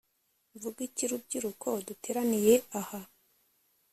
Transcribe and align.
mvuge 0.55 0.79
iki 0.89 1.05
rubyiruko 1.11 1.67
duteraniye 1.87 2.53
aha 2.79 3.01